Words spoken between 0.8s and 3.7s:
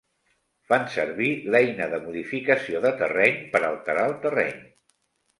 servir l'eina de modificació de terreny per